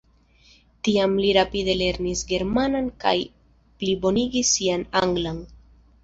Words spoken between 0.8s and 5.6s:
Tiam li rapide lernis germanan kaj plibonigis sian anglan.